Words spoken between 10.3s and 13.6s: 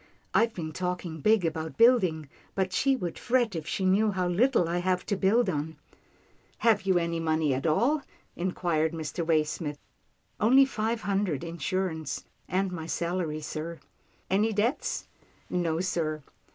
Only five hundred insurance, and my salary,